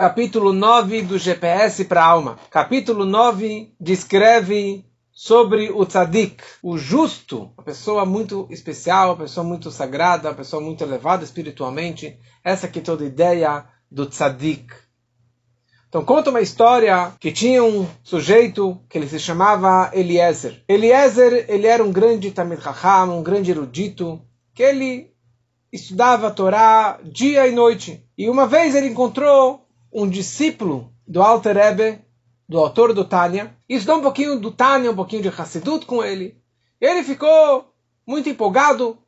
[0.00, 2.38] capítulo 9 do GPS para a alma.
[2.48, 9.70] Capítulo 9 descreve sobre o tzadik, o justo, a pessoa muito especial, a pessoa muito
[9.70, 12.18] sagrada, a pessoa muito elevada espiritualmente.
[12.42, 14.72] Essa que é toda a ideia do tzadik.
[15.90, 20.64] Então conta uma história que tinha um sujeito que ele se chamava Eliezer.
[20.66, 24.18] Eliezer, ele era um grande Chacham, um grande erudito,
[24.54, 25.12] que ele
[25.70, 28.02] estudava a Torá dia e noite.
[28.16, 31.98] E uma vez ele encontrou um discípulo do Alter Rebbe,
[32.48, 36.02] do autor do Tânia, e estudou um pouquinho do Tânia, um pouquinho de Hassidut com
[36.02, 36.40] ele.
[36.80, 37.72] E ele ficou
[38.06, 38.98] muito empolgado,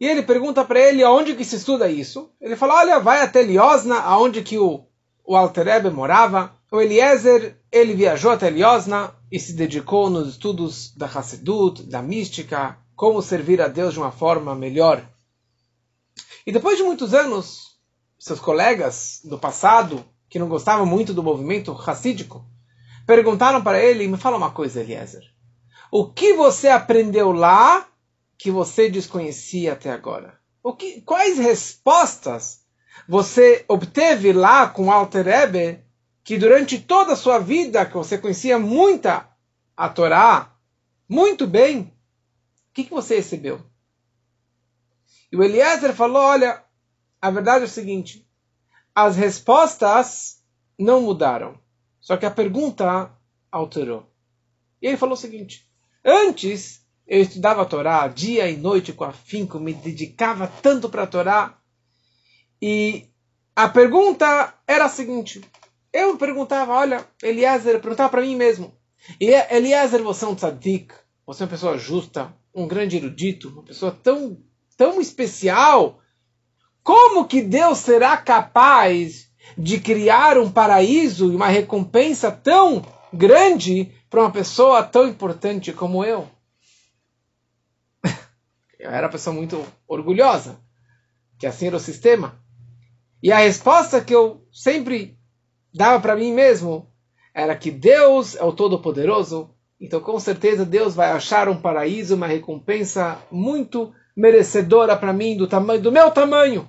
[0.00, 2.30] e ele pergunta para ele aonde que se estuda isso.
[2.40, 4.84] Ele fala, olha, vai até Liosna, aonde que o,
[5.24, 6.52] o Alter Rebbe morava.
[6.70, 12.78] O Eliezer, ele viajou até Liosna e se dedicou nos estudos da Hassidut, da mística,
[12.96, 15.06] como servir a Deus de uma forma melhor.
[16.46, 17.76] E depois de muitos anos,
[18.18, 22.42] seus colegas do passado, que não gostavam muito do movimento racídico,
[23.06, 25.22] perguntaram para ele: Me fala uma coisa, Eliezer.
[25.90, 27.86] O que você aprendeu lá
[28.38, 30.40] que você desconhecia até agora?
[30.62, 32.62] O que, quais respostas
[33.06, 35.84] você obteve lá com Alter Ebe
[36.24, 39.28] que durante toda a sua vida, que você conhecia muita
[39.76, 40.56] a Torá,
[41.06, 43.60] muito bem, o que, que você recebeu?
[45.30, 46.64] E o Eliezer falou: olha,
[47.20, 48.26] a verdade é o seguinte,
[48.94, 50.42] as respostas
[50.78, 51.58] não mudaram,
[52.00, 53.10] só que a pergunta
[53.50, 54.10] alterou.
[54.80, 55.68] E ele falou o seguinte:
[56.04, 61.06] antes eu estudava a Torá dia e noite com afinco, me dedicava tanto para a
[61.06, 61.58] Torá,
[62.60, 63.08] e
[63.54, 65.40] a pergunta era a seguinte:
[65.92, 68.74] eu perguntava, olha, Eliezer, perguntava para mim mesmo,
[69.20, 70.94] Eliezer, você é um tzadik,
[71.26, 74.38] você é uma pessoa justa, um grande erudito, uma pessoa tão
[74.76, 76.01] tão especial,
[76.82, 84.20] como que Deus será capaz de criar um paraíso e uma recompensa tão grande para
[84.20, 86.28] uma pessoa tão importante como eu?
[88.78, 90.58] Eu era uma pessoa muito orgulhosa,
[91.38, 92.40] que assim era o sistema.
[93.22, 95.16] E a resposta que eu sempre
[95.72, 96.90] dava para mim mesmo
[97.32, 102.26] era que Deus é o Todo-Poderoso, então com certeza Deus vai achar um paraíso, uma
[102.26, 106.68] recompensa muito merecedora para mim do tamanho do meu tamanho.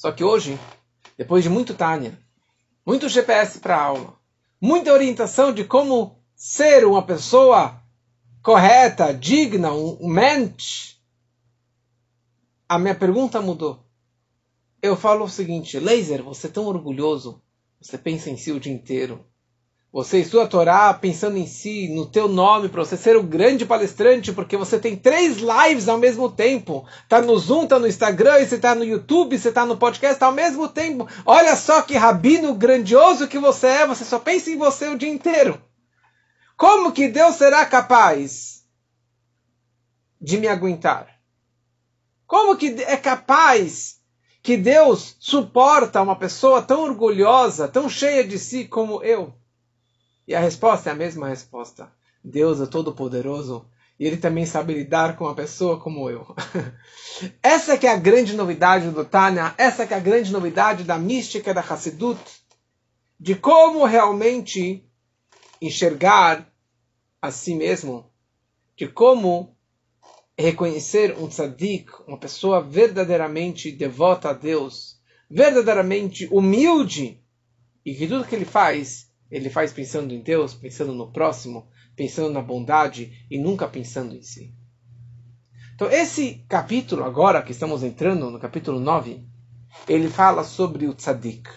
[0.00, 0.58] Só que hoje,
[1.18, 2.18] depois de muito Tânia,
[2.86, 4.18] muito GPS para aula,
[4.58, 7.78] muita orientação de como ser uma pessoa
[8.42, 10.98] correta, digna, um mente,
[12.66, 13.84] a minha pergunta mudou.
[14.80, 17.42] Eu falo o seguinte, Laser, você é tão orgulhoso,
[17.78, 19.22] você pensa em si o dia inteiro.
[19.92, 23.66] Você estuda a Torá pensando em si, no teu nome, para você ser o grande
[23.66, 26.86] palestrante, porque você tem três lives ao mesmo tempo.
[27.08, 30.30] Tá no Zoom, tá no Instagram, você tá no YouTube, você tá no podcast ao
[30.30, 31.08] mesmo tempo.
[31.26, 35.08] Olha só que rabino grandioso que você é, você só pensa em você o dia
[35.08, 35.60] inteiro.
[36.56, 38.64] Como que Deus será capaz
[40.20, 41.18] de me aguentar?
[42.28, 43.96] Como que é capaz
[44.40, 49.39] que Deus suporta uma pessoa tão orgulhosa, tão cheia de si como eu?
[50.30, 51.90] E a resposta é a mesma resposta.
[52.22, 53.68] Deus é todo-poderoso
[53.98, 56.24] e ele também sabe lidar com uma pessoa como eu.
[57.42, 60.96] essa que é a grande novidade do Tânia, essa que é a grande novidade da
[60.96, 62.20] mística da Hassidut,
[63.18, 64.88] de como realmente
[65.60, 66.48] enxergar
[67.20, 68.08] a si mesmo,
[68.76, 69.56] de como
[70.38, 77.20] reconhecer um tzadik, uma pessoa verdadeiramente devota a Deus, verdadeiramente humilde,
[77.84, 82.32] e que tudo que ele faz ele faz pensando em Deus, pensando no próximo, pensando
[82.32, 84.54] na bondade e nunca pensando em si.
[85.74, 89.24] Então, esse capítulo, agora que estamos entrando no capítulo 9,
[89.88, 91.48] ele fala sobre o tzadik.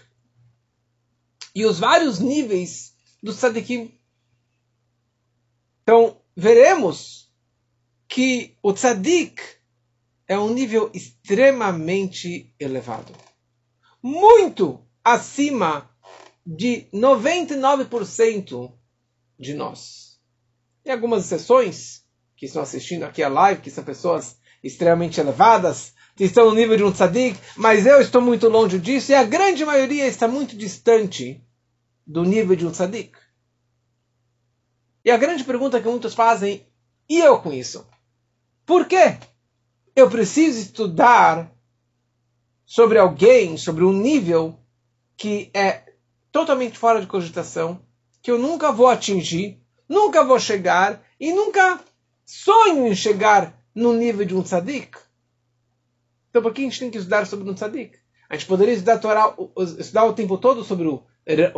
[1.56, 4.00] E os vários níveis do tzadikim.
[5.82, 7.32] Então, veremos
[8.08, 9.42] que o tzadik
[10.28, 13.14] é um nível extremamente elevado.
[14.02, 15.93] Muito acima
[16.46, 18.74] de 99%
[19.40, 20.20] de nós.
[20.84, 22.04] Tem algumas exceções
[22.36, 26.78] que estão assistindo aqui a live, que são pessoas extremamente elevadas, que estão no nível
[26.78, 30.56] de um tzadik, mas eu estou muito longe disso e a grande maioria está muito
[30.56, 31.44] distante
[32.06, 33.18] do nível de um tzadik.
[35.04, 36.66] E a grande pergunta que muitos fazem,
[37.10, 37.86] e eu com isso?
[38.66, 39.18] Por quê?
[39.96, 41.52] Eu preciso estudar
[42.66, 44.60] sobre alguém, sobre um nível
[45.18, 45.83] que é
[46.34, 47.80] totalmente fora de cogitação,
[48.22, 51.80] que eu nunca vou atingir, nunca vou chegar e nunca
[52.26, 54.98] sonho em chegar no nível de um tzadik.
[56.30, 58.00] Então por que a gente tem que estudar sobre um tzadik?
[58.28, 59.00] A gente poderia estudar,
[59.78, 61.04] estudar o tempo todo sobre o,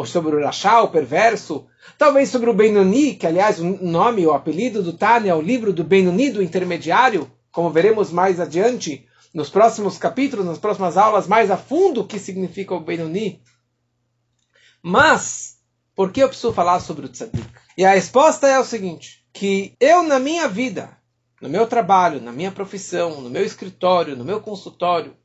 [0.05, 1.65] sobre o Rashá, o perverso.
[1.97, 5.71] Talvez sobre o Benoni, que aliás o nome, o apelido do Tânia é o livro
[5.71, 11.49] do Benoni, do intermediário, como veremos mais adiante, nos próximos capítulos, nas próximas aulas, mais
[11.49, 13.41] a fundo o que significa o Benoni.
[14.87, 15.57] Mas,
[15.95, 17.49] por que eu preciso falar sobre o Tzadik?
[17.75, 20.95] E a resposta é o seguinte, que eu na minha vida,
[21.41, 25.17] no meu trabalho, na minha profissão, no meu escritório, no meu consultório,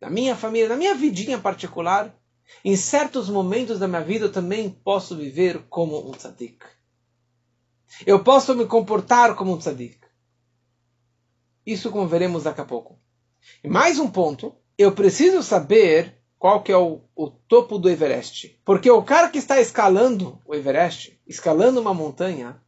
[0.00, 2.16] na minha família, na minha vidinha particular,
[2.64, 6.64] em certos momentos da minha vida eu também posso viver como um tzadik.
[8.06, 9.98] Eu posso me comportar como um tzadik.
[11.66, 13.00] Isso como veremos daqui a pouco.
[13.64, 18.60] E mais um ponto, eu preciso saber qual que é o, o, topo do Everest.
[18.64, 22.60] Porque o cara que está escalando o Everest, escalando uma montanha,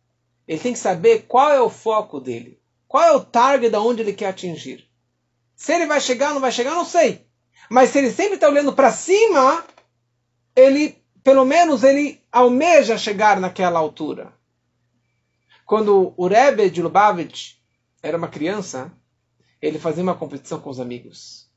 [0.47, 2.61] ele tem que saber qual é o foco dele.
[2.87, 4.89] Qual é o target da onde ele quer atingir.
[5.57, 7.27] Se ele vai chegar ou não vai chegar, não sei.
[7.69, 9.65] Mas se ele sempre está olhando para cima,
[10.55, 14.33] ele, pelo menos, ele almeja chegar naquela altura.
[15.67, 17.55] Quando o Rebbe de Lubavitch
[18.01, 18.93] era uma criança,
[19.61, 21.51] ele fazia uma competição com os amigos.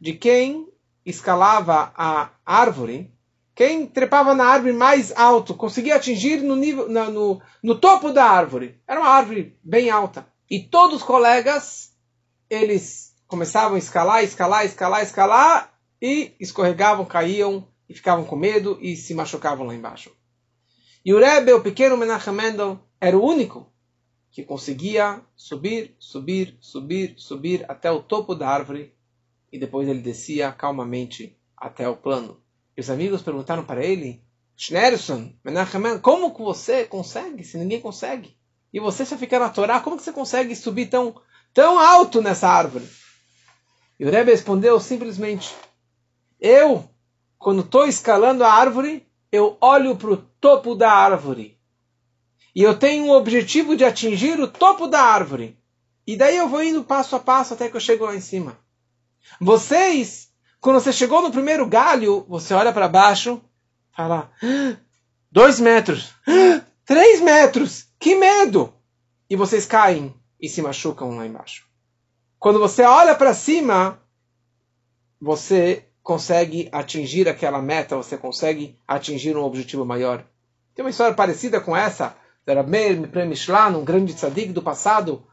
[0.00, 0.72] De quem
[1.04, 3.12] escalava a árvore,
[3.54, 8.24] quem trepava na árvore mais alto, conseguia atingir no, nível, no, no, no topo da
[8.24, 8.80] árvore.
[8.86, 10.26] Era uma árvore bem alta.
[10.50, 11.92] E todos os colegas,
[12.50, 18.96] eles começavam a escalar, escalar, escalar, escalar, e escorregavam, caíam, e ficavam com medo, e
[18.96, 20.10] se machucavam lá embaixo.
[21.04, 23.72] E o Rebbe, o pequeno Menachem Mendel, era o único
[24.30, 28.92] que conseguia subir, subir, subir, subir até o topo da árvore
[29.54, 32.42] e depois ele descia calmamente até o plano.
[32.76, 34.20] E os amigos perguntaram para ele,
[34.56, 38.36] Schneerson, Menachem, como que você consegue, se ninguém consegue?
[38.72, 41.14] E você só fica na Torá, como que você consegue subir tão,
[41.52, 42.84] tão alto nessa árvore?
[43.96, 45.54] E o Rebbe respondeu simplesmente,
[46.40, 46.90] eu,
[47.38, 51.56] quando estou escalando a árvore, eu olho para o topo da árvore
[52.52, 55.56] e eu tenho o objetivo de atingir o topo da árvore.
[56.04, 58.63] E daí eu vou indo passo a passo até que eu chego lá em cima.
[59.40, 60.28] Vocês,
[60.60, 63.40] quando você chegou no primeiro galho, você olha para baixo,
[63.94, 64.30] fala:
[65.30, 66.14] dois metros,
[66.84, 68.72] três metros, que medo!
[69.28, 71.66] E vocês caem e se machucam lá embaixo.
[72.38, 73.98] Quando você olha para cima,
[75.20, 80.24] você consegue atingir aquela meta, você consegue atingir um objetivo maior.
[80.74, 82.14] Tem uma história parecida com essa
[82.46, 85.26] era Meir Mishlan, um grande tzadik do passado,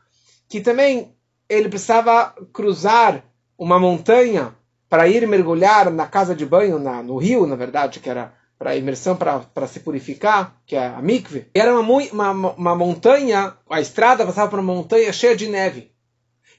[0.48, 1.16] que também
[1.50, 3.24] ele precisava cruzar
[3.62, 4.56] uma montanha
[4.90, 8.76] para ir mergulhar na casa de banho, na, no rio, na verdade, que era para
[8.76, 11.46] imersão, para se purificar, que é a mikve.
[11.54, 15.92] Era uma, uma, uma montanha, a estrada passava por uma montanha cheia de neve.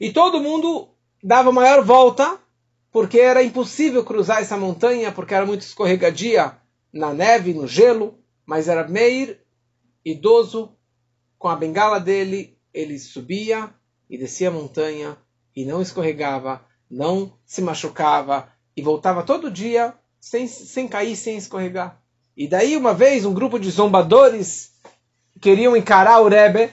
[0.00, 0.90] E todo mundo
[1.20, 2.38] dava maior volta,
[2.93, 6.56] porque era impossível cruzar essa montanha, porque era muito escorregadia
[6.93, 8.16] na neve, no gelo.
[8.46, 9.40] Mas era Meir
[10.05, 10.76] idoso,
[11.37, 13.70] com a bengala dele, ele subia
[14.08, 15.16] e descia a montanha
[15.55, 22.00] e não escorregava, não se machucava e voltava todo dia sem, sem cair, sem escorregar.
[22.36, 24.72] E daí, uma vez, um grupo de zombadores
[25.40, 26.70] queriam encarar o Rebbe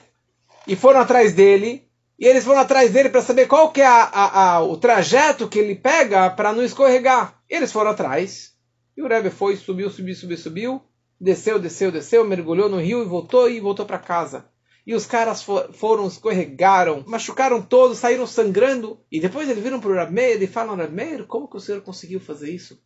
[0.66, 1.88] e foram atrás dele.
[2.18, 5.48] E eles foram atrás dele para saber qual que é a, a, a, o trajeto
[5.48, 7.40] que ele pega para não escorregar.
[7.48, 8.52] Eles foram atrás.
[8.96, 10.82] E o Rebbe foi, subiu, subiu, subiu, subiu
[11.20, 14.46] desceu, desceu, desceu, mergulhou no rio e voltou e voltou para casa.
[14.90, 18.98] E os caras for, foram, escorregaram, machucaram todos, saíram sangrando.
[19.08, 22.18] E depois eles viram para o Rameir e falam, Rameir, como que o senhor conseguiu
[22.18, 22.82] fazer isso?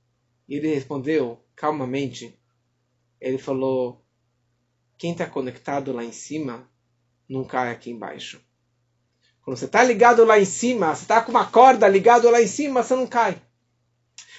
[0.46, 2.38] E ele respondeu calmamente.
[3.18, 4.04] Ele falou,
[4.98, 6.68] quem está conectado lá em cima
[7.26, 8.38] não cai aqui embaixo.
[9.40, 12.46] Quando você está ligado lá em cima, você está com uma corda ligado lá em
[12.46, 13.40] cima, você não cai.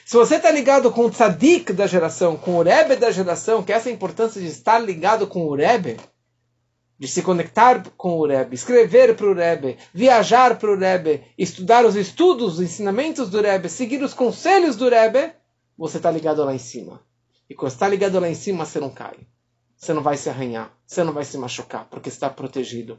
[0.06, 3.74] Se você está ligado com o tzadik da geração, com o Rebbe da geração, que
[3.74, 5.98] é essa importância de estar ligado com o Rebbe,
[6.98, 11.86] de se conectar com o Rebbe, escrever para o Rebbe, viajar para o Rebbe, estudar
[11.86, 15.34] os estudos, os ensinamentos do Rebbe, seguir os conselhos do Rebbe,
[15.78, 17.02] você está ligado lá em cima.
[17.50, 19.18] E quando está ligado lá em cima, você não cai.
[19.78, 22.98] Você não vai se arranhar, você não vai se machucar, porque está protegido.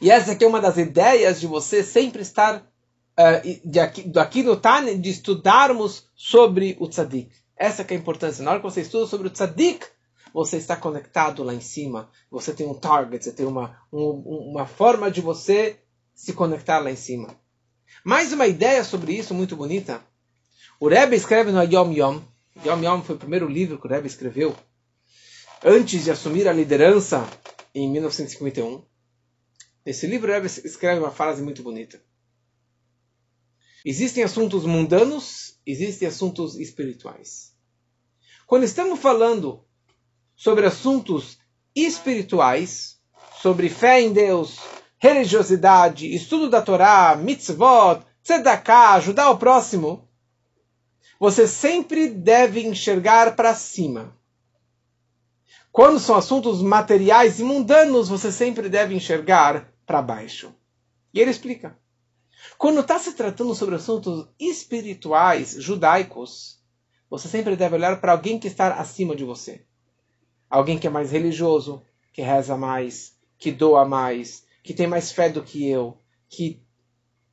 [0.00, 4.56] E essa aqui é uma das ideias de você sempre estar uh, aqui, daqui no
[4.56, 7.30] Tane, de estudarmos sobre o tzadik.
[7.56, 8.44] Essa é a importância.
[8.44, 9.86] Na hora que você estuda sobre o tzadik,
[10.32, 12.10] você está conectado lá em cima.
[12.30, 14.10] Você tem um target, você tem uma, um,
[14.50, 15.78] uma forma de você
[16.14, 17.34] se conectar lá em cima.
[18.04, 20.02] Mais uma ideia sobre isso muito bonita.
[20.78, 22.20] O Rebbe escreve no Yom Yom.
[22.64, 24.56] Yom Yom foi o primeiro livro que o Rebbe escreveu
[25.64, 27.28] antes de assumir a liderança
[27.74, 28.82] em 1951.
[29.84, 32.00] Nesse livro, o Rebbe escreve uma frase muito bonita.
[33.84, 37.54] Existem assuntos mundanos existem assuntos espirituais.
[38.46, 39.64] Quando estamos falando
[40.40, 41.36] sobre assuntos
[41.76, 42.98] espirituais,
[43.42, 44.58] sobre fé em Deus,
[44.96, 50.08] religiosidade, estudo da Torá, mitzvot, tzedakah, ajudar o próximo,
[51.18, 54.16] você sempre deve enxergar para cima.
[55.70, 60.54] Quando são assuntos materiais e mundanos, você sempre deve enxergar para baixo.
[61.12, 61.78] E ele explica.
[62.56, 66.58] Quando está se tratando sobre assuntos espirituais, judaicos,
[67.10, 69.66] você sempre deve olhar para alguém que está acima de você.
[70.50, 75.28] Alguém que é mais religioso, que reza mais, que doa mais, que tem mais fé
[75.28, 75.96] do que eu,
[76.28, 76.60] que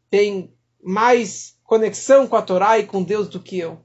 [0.10, 3.84] tem mais conexão com a Torá e com Deus do que eu.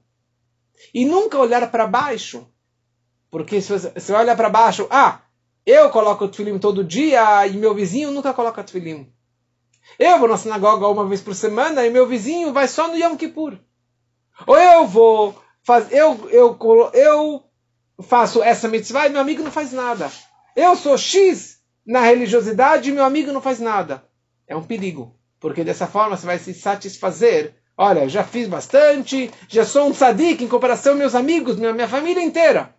[0.92, 2.46] E nunca olhar para baixo.
[3.30, 5.22] Porque se você olha para baixo, ah,
[5.64, 9.10] eu coloco o tefilim todo dia e meu vizinho nunca coloca tefilim.
[9.98, 13.16] Eu vou na sinagoga uma vez por semana e meu vizinho vai só no Yom
[13.16, 13.58] Kippur.
[14.46, 16.58] Ou eu vou fazer, eu, eu,
[16.94, 17.44] eu
[18.02, 20.10] faço essa mitzvah e meu amigo não faz nada.
[20.54, 24.06] Eu sou X na religiosidade e meu amigo não faz nada.
[24.46, 27.54] É um perigo, porque dessa forma você vai se satisfazer.
[27.76, 31.88] Olha, já fiz bastante, já sou um tzadik em comparação aos meus amigos, minha, minha
[31.88, 32.76] família inteira.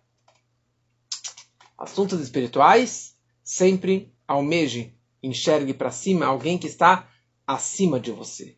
[1.76, 7.08] Assuntos espirituais, sempre almeje enxergue para cima alguém que está
[7.46, 8.56] acima de você.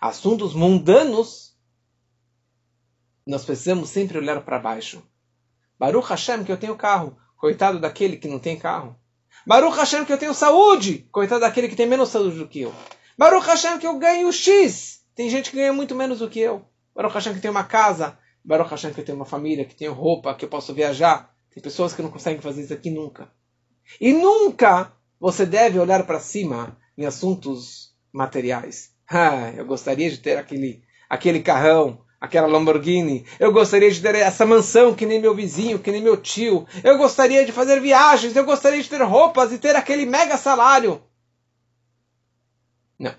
[0.00, 1.56] Assuntos mundanos,
[3.26, 5.02] nós precisamos sempre olhar para baixo.
[5.78, 8.96] Baruch Hashem que eu tenho carro, coitado daquele que não tem carro.
[9.46, 12.74] Baruch Hashem que eu tenho saúde, coitado daquele que tem menos saúde do que eu.
[13.18, 16.64] Baruch Hashem que eu ganho X, tem gente que ganha muito menos do que eu.
[16.94, 19.74] Baruch Hashem que eu tenho uma casa, Baruch Hashem que eu tenho uma família, que
[19.74, 21.32] tenho roupa, que eu posso viajar.
[21.52, 23.30] Tem pessoas que não conseguem fazer isso aqui nunca.
[24.00, 28.90] E nunca você deve olhar para cima em assuntos materiais.
[29.14, 33.26] Ah, eu gostaria de ter aquele, aquele carrão, aquela Lamborghini.
[33.40, 36.64] Eu gostaria de ter essa mansão que nem meu vizinho, que nem meu tio.
[36.84, 38.36] Eu gostaria de fazer viagens.
[38.36, 41.02] Eu gostaria de ter roupas e ter aquele mega salário.
[42.96, 43.12] Não.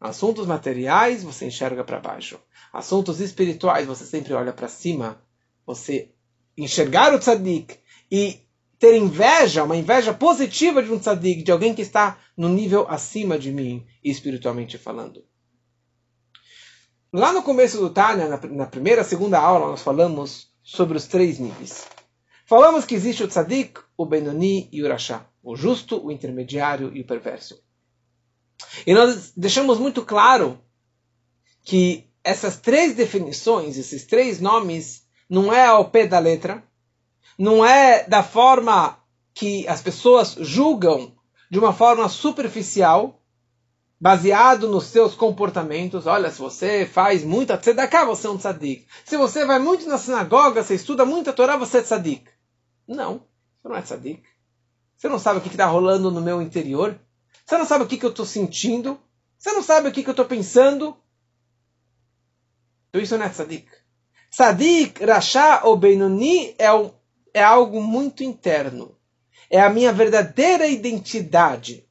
[0.00, 2.40] Assuntos materiais você enxerga para baixo.
[2.72, 5.22] Assuntos espirituais você sempre olha para cima.
[5.64, 6.10] Você
[6.58, 7.78] enxergar o tzadik
[8.10, 8.40] e
[8.76, 13.38] ter inveja, uma inveja positiva de um tzadik, de alguém que está no nível acima
[13.38, 15.24] de mim, espiritualmente falando.
[17.12, 21.38] Lá no começo do Tânia, na, na primeira, segunda aula, nós falamos sobre os três
[21.38, 21.86] níveis.
[22.44, 27.00] Falamos que existe o tzadik, o benoni e o rachá, o justo, o intermediário e
[27.00, 27.60] o perverso.
[28.86, 30.58] E nós deixamos muito claro
[31.64, 36.62] que essas três definições, esses três nomes, não é ao pé da letra,
[37.38, 38.98] não é da forma
[39.34, 41.14] que as pessoas julgam
[41.50, 43.15] de uma forma superficial,
[44.00, 46.06] baseado nos seus comportamentos.
[46.06, 48.86] Olha, se você faz muita tzedakah, você é um tzadik.
[49.04, 52.24] Se você vai muito na sinagoga, você estuda muito a Torá, você é tzadik.
[52.86, 53.22] Não,
[53.56, 54.22] você não é tzadik.
[54.96, 56.98] Você não sabe o que está rolando no meu interior.
[57.44, 58.98] Você não sabe o que, que eu estou sentindo.
[59.38, 60.96] Você não sabe o que, que eu estou pensando.
[62.88, 63.68] Então isso não é tzadik.
[64.30, 66.94] Tzadik, Rasha ou Benoni é o
[67.36, 68.96] é algo muito interno.
[69.50, 71.85] É a minha verdadeira identidade.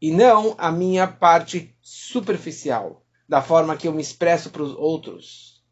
[0.00, 5.62] E não a minha parte superficial, da forma que eu me expresso para os outros.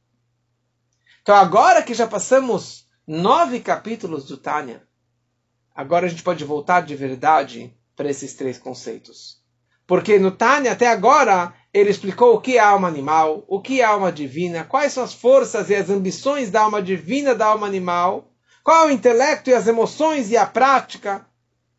[1.22, 4.82] Então, agora que já passamos nove capítulos do Tânia,
[5.74, 9.42] agora a gente pode voltar de verdade para esses três conceitos.
[9.86, 13.84] Porque no Tânia, até agora, ele explicou o que é alma animal, o que é
[13.84, 18.32] alma divina, quais são as forças e as ambições da alma divina da alma animal,
[18.64, 21.24] qual é o intelecto e as emoções e a prática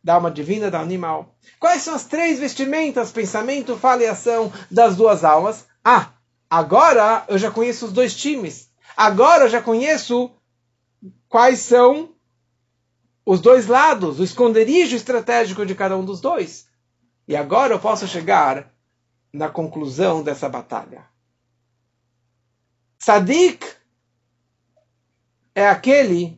[0.08, 1.36] da alma divina da animal.
[1.60, 5.66] Quais são as três vestimentas, pensamento, fala e ação das duas almas?
[5.84, 6.12] Ah,
[6.48, 8.70] agora eu já conheço os dois times.
[8.96, 10.30] Agora eu já conheço
[11.28, 12.14] quais são
[13.26, 16.66] os dois lados, o esconderijo estratégico de cada um dos dois.
[17.28, 18.72] E agora eu posso chegar
[19.30, 21.04] na conclusão dessa batalha.
[22.98, 23.62] Sadik
[25.54, 26.37] é aquele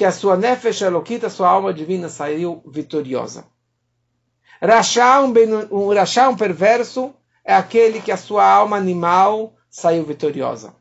[0.00, 3.44] que a sua nefesh elokita, sua alma divina, saiu vitoriosa.
[4.58, 5.30] Rachá, um,
[5.70, 7.14] um, um perverso,
[7.44, 10.74] é aquele que a sua alma animal saiu vitoriosa.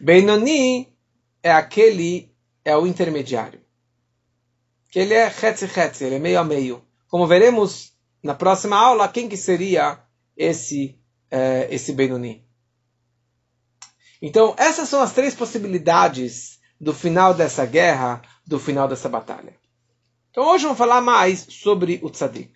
[0.00, 0.96] Benoni
[1.42, 3.60] é aquele, é o intermediário.
[4.90, 5.68] Que ele é hetzi,
[6.02, 6.82] ele é meio a meio.
[7.08, 10.02] Como veremos na próxima aula, quem que seria
[10.34, 10.98] esse,
[11.30, 12.42] eh, esse Benoni.
[14.22, 19.54] Então, essas são as três possibilidades do final dessa guerra, do final dessa batalha.
[20.30, 22.52] Então, hoje vamos falar mais sobre o tzadik.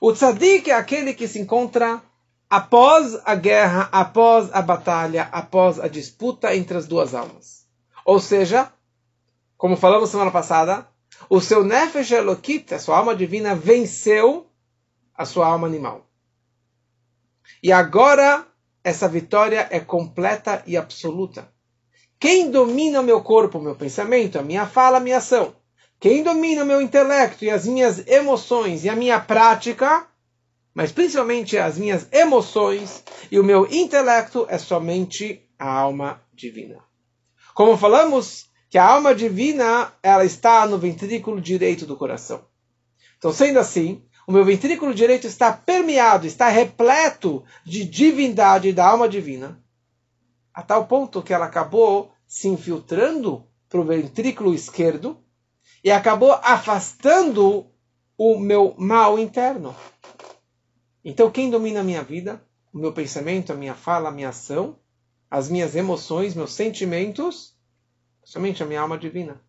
[0.00, 2.02] O tzadik é aquele que se encontra
[2.48, 7.66] após a guerra, após a batalha, após a disputa entre as duas almas.
[8.04, 8.72] Ou seja,
[9.56, 10.88] como falamos semana passada,
[11.28, 14.50] o seu Nefesh Elokit, a sua alma divina, venceu
[15.14, 16.06] a sua alma animal.
[17.62, 18.46] E agora
[18.82, 21.52] essa vitória é completa e absoluta.
[22.20, 25.56] Quem domina o meu corpo, o meu pensamento, a minha fala, a minha ação?
[25.98, 30.06] Quem domina o meu intelecto e as minhas emoções e a minha prática,
[30.74, 36.84] mas principalmente as minhas emoções e o meu intelecto é somente a alma divina.
[37.54, 42.44] Como falamos que a alma divina ela está no ventrículo direito do coração.
[43.16, 49.08] Então, sendo assim, o meu ventrículo direito está permeado, está repleto de divindade da alma
[49.08, 49.58] divina,
[50.60, 55.18] a tal ponto que ela acabou se infiltrando para o ventrículo esquerdo
[55.82, 57.66] e acabou afastando
[58.16, 59.74] o meu mal interno.
[61.02, 62.44] Então, quem domina a minha vida?
[62.74, 64.78] O meu pensamento, a minha fala, a minha ação,
[65.30, 67.56] as minhas emoções, meus sentimentos,
[68.22, 69.40] somente a minha alma divina.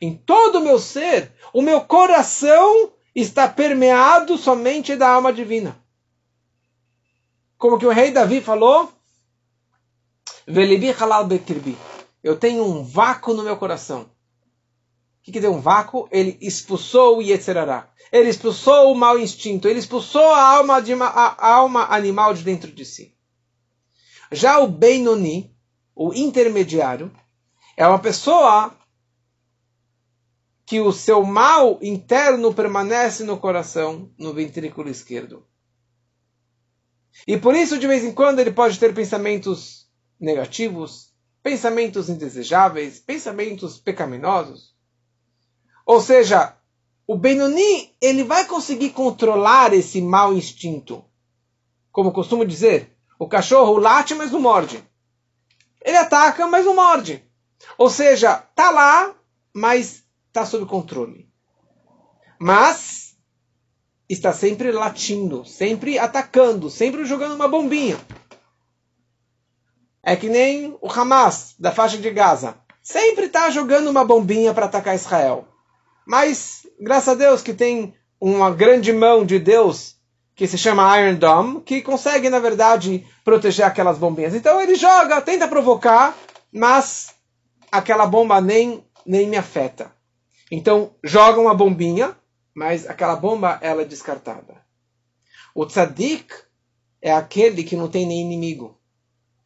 [0.00, 5.78] Em todo o meu ser, o meu coração está permeado somente da alma divina.
[7.58, 8.90] Como que o rei Davi falou,
[12.22, 14.02] eu tenho um vácuo no meu coração.
[14.02, 16.08] O que quer dizer um vácuo?
[16.10, 17.90] Ele expulsou o Yetzerará.
[18.10, 19.68] Ele expulsou o mau instinto.
[19.68, 23.14] Ele expulsou a alma, de, a alma animal de dentro de si.
[24.32, 25.54] Já o Benoni,
[25.94, 27.12] o intermediário,
[27.76, 28.74] é uma pessoa
[30.66, 35.46] que o seu mal interno permanece no coração, no ventrículo esquerdo.
[37.26, 39.83] E por isso, de vez em quando, ele pode ter pensamentos
[40.18, 44.74] negativos, pensamentos indesejáveis, pensamentos pecaminosos.
[45.84, 46.56] Ou seja,
[47.06, 51.04] o Benoni, ele vai conseguir controlar esse mau instinto.
[51.92, 54.82] Como costumo dizer, o cachorro late, mas não morde.
[55.82, 57.22] Ele ataca, mas não morde.
[57.76, 59.14] Ou seja, tá lá,
[59.52, 61.28] mas está sob controle.
[62.40, 63.16] Mas
[64.08, 67.98] está sempre latindo, sempre atacando, sempre jogando uma bombinha.
[70.04, 72.56] É que nem o Hamas da faixa de Gaza.
[72.82, 75.48] Sempre está jogando uma bombinha para atacar Israel.
[76.06, 79.94] Mas, graças a Deus que tem uma grande mão de Deus
[80.34, 84.34] que se chama Iron Dome, que consegue, na verdade, proteger aquelas bombinhas.
[84.34, 86.14] Então ele joga, tenta provocar,
[86.52, 87.14] mas
[87.70, 89.92] aquela bomba nem, nem me afeta.
[90.50, 92.16] Então, joga uma bombinha,
[92.54, 94.62] mas aquela bomba ela é descartada.
[95.54, 96.26] O tzadik
[97.00, 98.78] é aquele que não tem nem inimigo.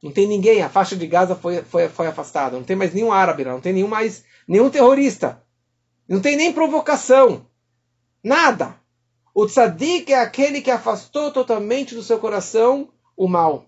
[0.03, 0.63] Não tem ninguém.
[0.63, 2.57] A faixa de Gaza foi, foi, foi afastada.
[2.57, 5.43] Não tem mais nenhum árabe, não tem nenhum mais nenhum terrorista.
[6.09, 7.47] Não tem nem provocação.
[8.23, 8.77] Nada.
[9.35, 13.67] O tzadik é aquele que afastou totalmente do seu coração o mal.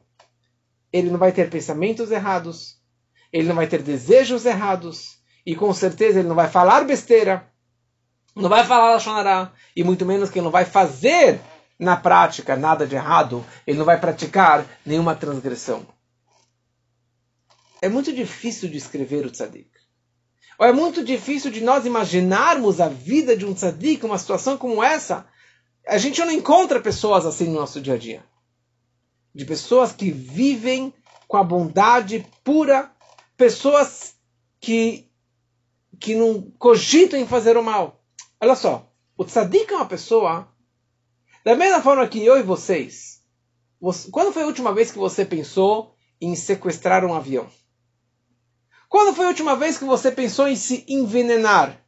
[0.93, 2.81] Ele não vai ter pensamentos errados.
[3.33, 7.47] Ele não vai ter desejos errados e com certeza ele não vai falar besteira,
[8.35, 11.41] não vai falar Lashonará, e muito menos que ele não vai fazer
[11.79, 15.87] na prática nada de errado, ele não vai praticar nenhuma transgressão.
[17.83, 19.71] É muito difícil de escrever o tzadik.
[20.59, 24.83] Ou é muito difícil de nós imaginarmos a vida de um tzadik, uma situação como
[24.83, 25.27] essa.
[25.87, 28.25] A gente não encontra pessoas assim no nosso dia a dia.
[29.35, 30.93] De pessoas que vivem
[31.27, 32.93] com a bondade pura,
[33.37, 34.15] pessoas
[34.61, 35.07] que
[35.99, 38.03] que não cogitam em fazer o mal.
[38.41, 40.49] Olha só, o tzadik é uma pessoa,
[41.45, 43.23] da mesma forma que eu e vocês,
[43.79, 47.49] você, quando foi a última vez que você pensou em sequestrar um avião?
[48.91, 51.81] Quando foi a última vez que você pensou em se envenenar?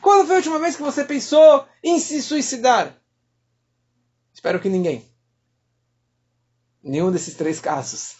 [0.00, 2.96] Quando foi a última vez que você pensou em se suicidar?
[4.32, 5.04] Espero que ninguém.
[6.80, 8.14] Nenhum desses três casos.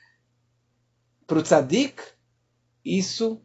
[1.26, 2.02] Para o tzadik,
[2.84, 3.42] isso,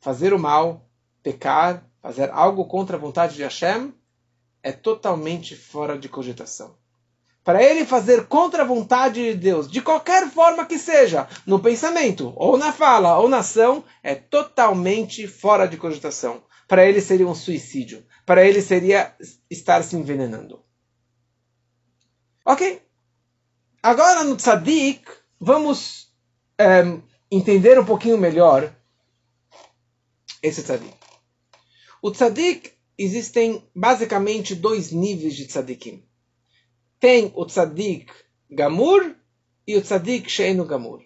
[0.00, 0.90] fazer o mal,
[1.22, 3.94] pecar, fazer algo contra a vontade de Hashem,
[4.62, 6.78] é totalmente fora de cogitação.
[7.42, 12.32] Para ele fazer contra a vontade de Deus, de qualquer forma que seja, no pensamento,
[12.36, 16.42] ou na fala, ou na ação, é totalmente fora de cogitação.
[16.68, 18.04] Para ele seria um suicídio.
[18.26, 19.14] Para ele seria
[19.50, 20.62] estar se envenenando.
[22.44, 22.82] Ok?
[23.82, 25.02] Agora no tzadik,
[25.40, 26.12] vamos
[26.58, 26.82] é,
[27.30, 28.74] entender um pouquinho melhor
[30.42, 30.94] esse tzadik.
[32.02, 36.04] O tzadik, existem basicamente dois níveis de tzadikim.
[37.00, 38.12] Tem o tzadik
[38.50, 39.16] gamur
[39.66, 41.00] e o tzadik sheinu gamur.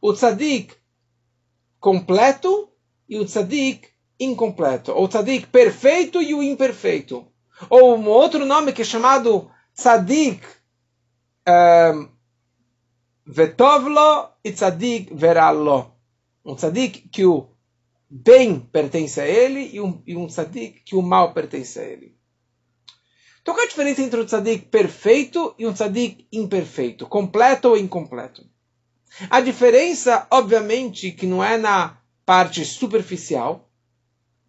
[0.00, 0.74] O tzadik
[1.80, 2.70] completo
[3.08, 4.92] e o tzadik incompleto.
[4.92, 7.26] Ou tzadik perfeito e o imperfeito.
[7.68, 10.40] Ou um outro nome que é chamado tzadik
[11.48, 12.08] um,
[13.26, 15.94] Vetovlo e tzadik veralo.
[16.44, 17.48] Um tzadik que o
[18.08, 22.13] bem pertence a ele e um, e um tzadik que o mal pertence a ele.
[23.44, 27.06] Então qual é a diferença entre um tzadik perfeito e um tzadik imperfeito?
[27.06, 28.42] Completo ou incompleto?
[29.28, 33.68] A diferença, obviamente, que não é na parte superficial,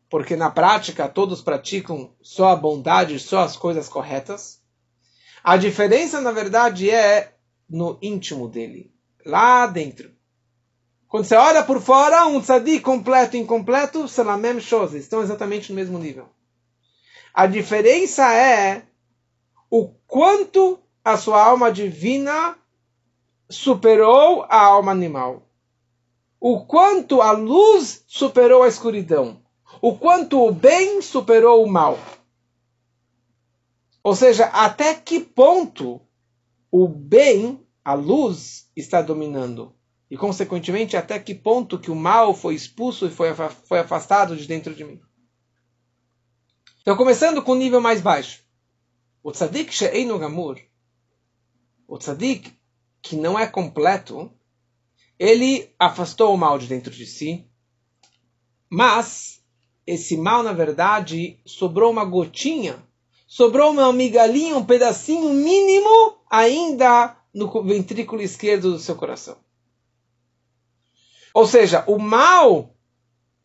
[0.10, 4.62] porque na prática todos praticam só a bondade, só as coisas corretas.
[5.44, 7.34] A diferença, na verdade, é
[7.70, 8.94] no íntimo dele,
[9.26, 10.10] lá dentro.
[11.10, 15.76] Quando você olha por fora, um tzadik completo e incompleto, salamem shows, estão exatamente no
[15.76, 16.30] mesmo nível.
[17.38, 18.84] A diferença é
[19.70, 22.58] o quanto a sua alma divina
[23.50, 25.46] superou a alma animal.
[26.40, 29.42] O quanto a luz superou a escuridão.
[29.82, 32.00] O quanto o bem superou o mal.
[34.02, 36.00] Ou seja, até que ponto
[36.72, 39.76] o bem, a luz, está dominando.
[40.10, 43.28] E, consequentemente, até que ponto que o mal foi expulso e foi,
[43.78, 45.02] afastado de dentro de mim.
[46.86, 48.44] Então, começando com o nível mais baixo.
[49.24, 50.60] O tzadik she'einu gamur,
[51.88, 52.54] o tzadik
[53.02, 54.32] que não é completo,
[55.18, 57.44] ele afastou o mal de dentro de si,
[58.70, 59.44] mas
[59.88, 62.78] esse mal, na verdade, sobrou uma gotinha,
[63.26, 69.38] sobrou uma migalhinha, um pedacinho mínimo ainda no ventrículo esquerdo do seu coração.
[71.34, 72.75] Ou seja, o mal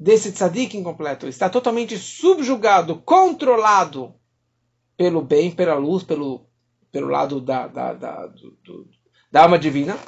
[0.01, 4.15] desse tzadik incompleto está totalmente subjugado, controlado
[4.97, 6.47] pelo bem, pela luz, pelo,
[6.91, 8.89] pelo lado da, da, da, do, do,
[9.31, 9.99] da alma divina.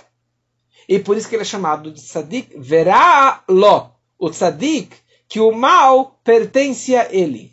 [0.88, 3.92] E por isso que ele é chamado de tzadik verá lo.
[4.18, 4.96] O tzadik,
[5.28, 7.52] que o mal pertence a ele.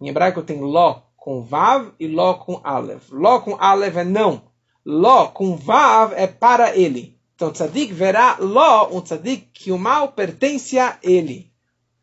[0.00, 3.02] Em hebraico tem lo com vav e lo com alev.
[3.10, 4.42] Lo com alev é não.
[4.84, 7.17] Lo com vav é para ele.
[7.38, 11.52] Então, tzadik verá lo, um tzadik que o mal pertence a ele.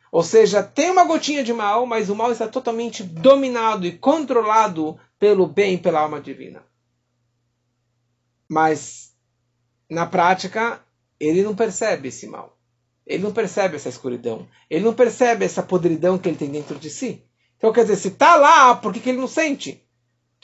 [0.09, 4.97] Ou seja, tem uma gotinha de mal, mas o mal está totalmente dominado e controlado
[5.19, 6.63] pelo bem, pela alma divina.
[8.47, 9.11] Mas,
[9.89, 10.81] na prática,
[11.19, 12.57] ele não percebe esse mal.
[13.05, 14.47] Ele não percebe essa escuridão.
[14.69, 17.21] Ele não percebe essa podridão que ele tem dentro de si.
[17.57, 19.84] Então, quer dizer, se está lá, por que, que ele não sente?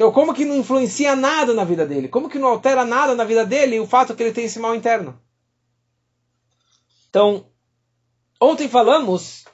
[0.01, 2.07] Então, como que não influencia nada na vida dele?
[2.07, 4.73] Como que não altera nada na vida dele o fato que ele tem esse mal
[4.73, 5.21] interno?
[7.07, 7.45] Então,
[8.41, 9.45] ontem falamos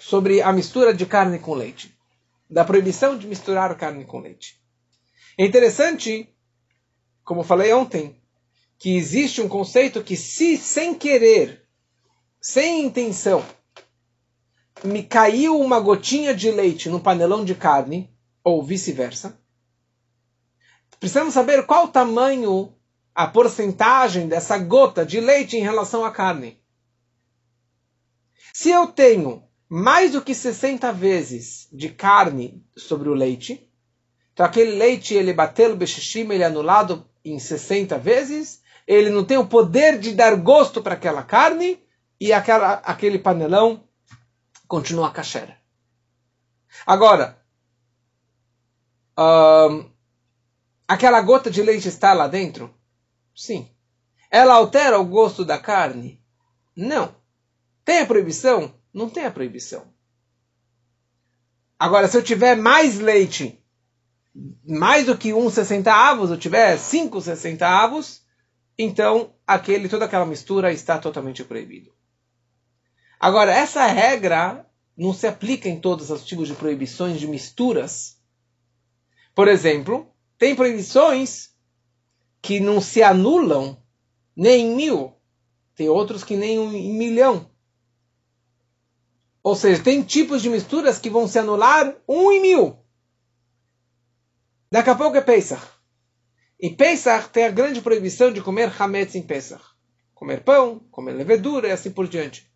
[0.00, 1.96] sobre a mistura de carne com leite,
[2.50, 4.60] da proibição de misturar carne com leite.
[5.38, 6.28] É interessante,
[7.22, 8.20] como falei ontem,
[8.76, 11.64] que existe um conceito que se sem querer,
[12.40, 13.46] sem intenção,
[14.82, 18.11] me caiu uma gotinha de leite no panelão de carne,
[18.44, 19.38] ou vice-versa.
[20.98, 22.74] Precisamos saber qual o tamanho,
[23.14, 26.60] a porcentagem dessa gota de leite em relação à carne.
[28.52, 33.68] Se eu tenho mais do que 60 vezes de carne sobre o leite,
[34.32, 39.24] então aquele leite ele bateu o bechishim, ele é anulado em 60 vezes, ele não
[39.24, 41.82] tem o poder de dar gosto para aquela carne
[42.20, 43.88] e aquela, aquele panelão
[44.68, 45.12] continua a
[46.86, 47.41] Agora,
[49.22, 49.90] um,
[50.86, 52.72] aquela gota de leite está lá dentro?
[53.34, 53.70] Sim.
[54.30, 56.22] Ela altera o gosto da carne?
[56.74, 57.14] Não.
[57.84, 58.74] Tem a proibição?
[58.92, 59.92] Não tem a proibição.
[61.78, 63.62] Agora, se eu tiver mais leite,
[64.66, 65.48] mais do que um
[65.86, 68.22] avos, eu tiver cinco sessenta avos,
[68.78, 71.92] então aquele, toda aquela mistura está totalmente proibido.
[73.18, 78.21] Agora, essa regra não se aplica em todos os tipos de proibições de misturas
[79.34, 81.50] por exemplo, tem proibições
[82.40, 83.80] que não se anulam
[84.36, 85.14] nem em mil,
[85.74, 87.50] tem outros que nem em milhão.
[89.42, 92.78] Ou seja, tem tipos de misturas que vão se anular um em mil.
[94.70, 95.62] Daqui a pouco é Pesach.
[96.58, 99.62] E Pesach tem a grande proibição de comer hametz em Pesach.
[100.14, 102.50] Comer pão, comer levedura e assim por diante.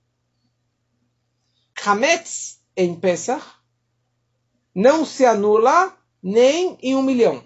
[1.85, 3.45] Hametz em Pesach
[4.75, 5.96] não se anula
[6.27, 7.41] nem em um milhão.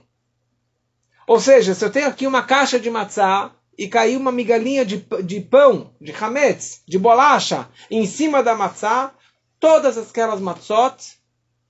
[1.26, 5.06] Ou seja, se eu tenho aqui uma caixa de matzá e caiu uma migalhinha de,
[5.22, 9.14] de pão, de hametz, de bolacha, em cima da matzá,
[9.58, 10.96] todas aquelas matzot,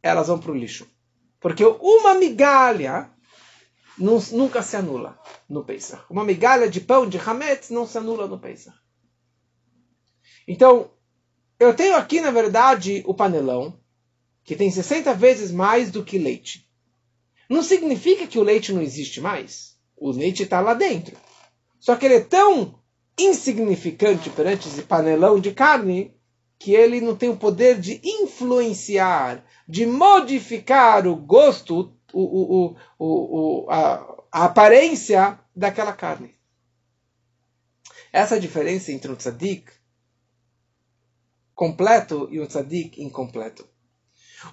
[0.00, 0.86] elas vão para o lixo.
[1.40, 3.10] Porque uma migalha
[3.98, 5.18] não, nunca se anula
[5.48, 6.04] no Pesach.
[6.08, 8.78] Uma migalha de pão de hametz não se anula no Pesach.
[10.46, 10.92] Então,
[11.58, 13.76] eu tenho aqui, na verdade, o panelão,
[14.44, 16.69] que tem 60 vezes mais do que leite.
[17.50, 19.76] Não significa que o leite não existe mais.
[19.96, 21.16] O leite está lá dentro.
[21.80, 22.78] Só que ele é tão
[23.18, 26.14] insignificante perante esse panelão de carne
[26.60, 33.64] que ele não tem o poder de influenciar, de modificar o gosto, o, o, o,
[33.64, 33.94] o a,
[34.30, 36.34] a, aparência daquela carne.
[38.12, 39.72] Essa diferença entre um tzadik
[41.54, 43.69] completo e um tzadik incompleto.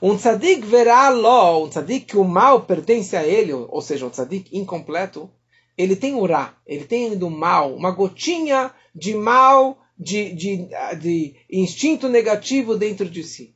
[0.02, 4.10] Um tzadik verá lo, um tzadik que o mal pertence a ele, ou seja, um
[4.10, 5.30] tzadik incompleto,
[5.78, 10.70] ele tem urá, ele tem do mal, uma gotinha de mal, de, de,
[11.00, 13.56] de instinto negativo dentro de si.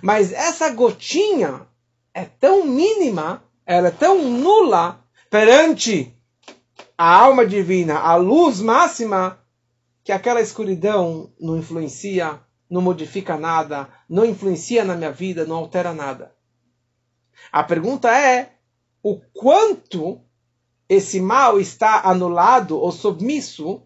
[0.00, 1.66] Mas essa gotinha
[2.14, 6.14] é tão mínima, ela é tão nula perante
[6.96, 9.40] a alma divina, a luz máxima,
[10.04, 12.40] que aquela escuridão não influencia,
[12.72, 16.34] não modifica nada, não influencia na minha vida, não altera nada.
[17.52, 18.54] A pergunta é
[19.02, 20.22] o quanto
[20.88, 23.82] esse mal está anulado ou submisso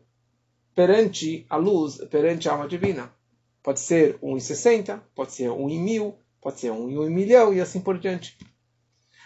[0.73, 3.13] perante a luz, perante a alma divina.
[3.61, 7.11] Pode ser um em 60, pode ser um em mil, pode ser um em um
[7.11, 8.39] milhão e assim por diante.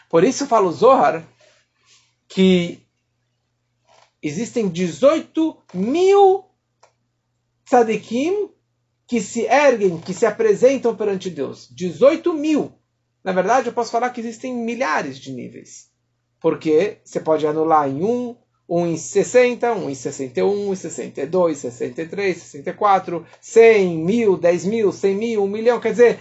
[0.09, 1.29] Por isso fala o Zohar
[2.27, 2.81] que
[4.23, 6.47] existem 18 mil
[7.67, 8.50] tzadikim
[9.11, 11.69] que se erguem, que se apresentam perante Deus.
[11.73, 12.73] 18 mil.
[13.25, 15.91] Na verdade, eu posso falar que existem milhares de níveis.
[16.39, 18.37] Porque você pode anular em 1,
[18.69, 24.93] 1 em 60, 1 em 61, 1 em 62, 63, 64, 100, mil, 10 mil,
[24.93, 25.81] 100 mil, 1 milhão.
[25.81, 26.21] Quer dizer,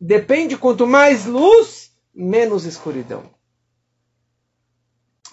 [0.00, 3.28] depende quanto mais luz, menos escuridão.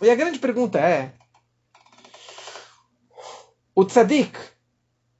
[0.01, 1.13] E a grande pergunta é:
[3.75, 4.35] o tzadik,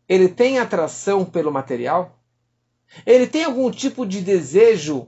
[0.07, 2.19] ele tem atração pelo material?
[3.05, 5.07] Ele tem algum tipo de desejo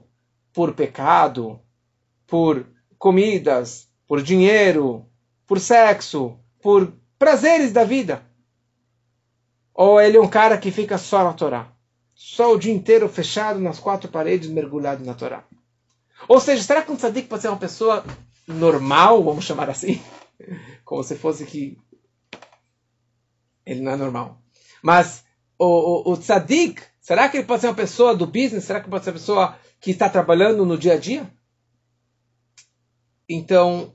[0.52, 1.60] por pecado,
[2.26, 2.66] por
[2.98, 5.06] comidas, por dinheiro,
[5.46, 8.22] por sexo, por prazeres da vida?
[9.72, 11.72] Ou ele é um cara que fica só na Torá?
[12.14, 15.44] Só o dia inteiro fechado nas quatro paredes, mergulhado na Torá?
[16.26, 18.04] Ou seja, será que um tzadik pode ser uma pessoa
[18.46, 20.02] normal, vamos chamar assim?
[20.84, 21.78] Como se fosse que
[23.64, 24.42] ele não é normal.
[24.82, 25.24] Mas
[25.58, 28.64] o, o, o tzadik, será que ele pode ser uma pessoa do business?
[28.64, 31.30] Será que pode ser uma pessoa que está trabalhando no dia a dia?
[33.28, 33.94] Então,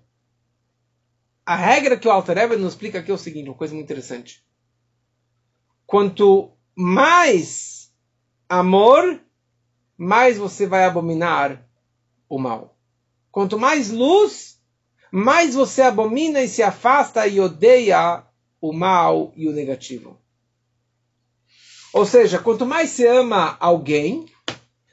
[1.45, 3.85] a regra que o Alter Eber nos explica aqui é o seguinte, uma coisa muito
[3.85, 4.43] interessante.
[5.85, 7.91] Quanto mais
[8.47, 9.19] amor,
[9.97, 11.67] mais você vai abominar
[12.29, 12.77] o mal.
[13.31, 14.61] Quanto mais luz,
[15.11, 18.23] mais você abomina e se afasta e odeia
[18.61, 20.22] o mal e o negativo.
[21.93, 24.25] Ou seja, quanto mais você ama alguém,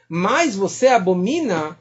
[0.06, 1.78] mais você abomina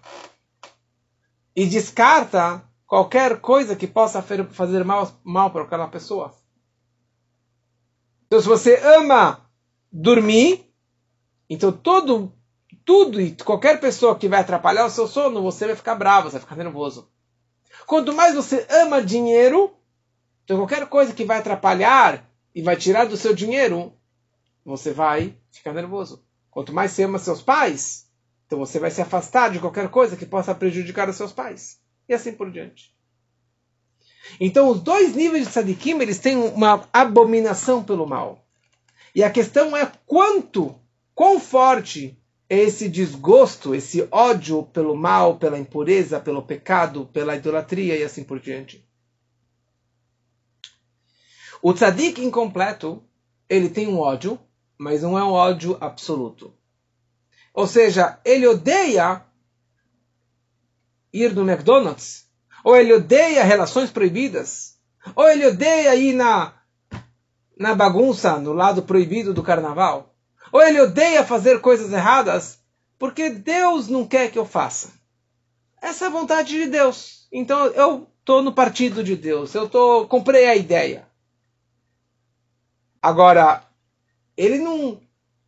[1.53, 6.33] e descarta qualquer coisa que possa fazer mal, mal para aquela pessoa.
[8.25, 9.45] Então, se você ama
[9.91, 10.71] dormir,
[11.49, 12.31] então todo,
[12.85, 16.37] tudo e qualquer pessoa que vai atrapalhar o seu sono, você vai ficar bravo, você
[16.37, 17.11] vai ficar nervoso.
[17.85, 19.75] Quanto mais você ama dinheiro,
[20.45, 23.98] então qualquer coisa que vai atrapalhar e vai tirar do seu dinheiro,
[24.69, 26.23] você vai ficar nervoso.
[26.51, 28.07] Quanto mais você ama seus pais,
[28.45, 32.13] então você vai se afastar de qualquer coisa que possa prejudicar os seus pais e
[32.13, 32.95] assim por diante.
[34.39, 38.45] Então, os dois níveis de tzadikim, eles têm uma abominação pelo mal.
[39.15, 40.79] E a questão é quanto,
[41.15, 42.15] quão forte
[42.47, 48.23] é esse desgosto, esse ódio pelo mal, pela impureza, pelo pecado, pela idolatria e assim
[48.23, 48.87] por diante.
[51.61, 53.03] O tzadik incompleto,
[53.49, 54.39] ele tem um ódio,
[54.79, 56.53] mas não é um ódio absoluto.
[57.53, 59.21] Ou seja, ele odeia
[61.11, 62.25] ir no McDonald's,
[62.63, 64.77] ou ele odeia relações proibidas,
[65.13, 66.53] ou ele odeia ir na,
[67.57, 70.15] na bagunça, no lado proibido do carnaval,
[70.49, 72.59] ou ele odeia fazer coisas erradas,
[72.97, 74.93] porque Deus não quer que eu faça.
[75.81, 77.27] Essa é a vontade de Deus.
[77.31, 81.05] Então eu estou no partido de Deus, eu tô, comprei a ideia.
[83.01, 83.68] Agora,
[84.39, 85.01] ele não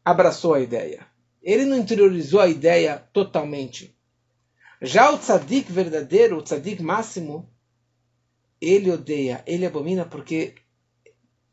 [0.03, 1.07] abraçou a ideia.
[1.41, 3.97] Ele não interiorizou a ideia totalmente.
[4.81, 7.49] Já o tzadik verdadeiro, o tzadik máximo,
[8.59, 10.55] ele odeia, ele abomina porque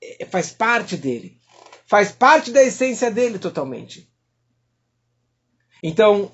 [0.03, 1.41] é, faz parte dele.
[1.87, 4.13] Faz parte da essência dele totalmente.
[5.81, 6.33] Então,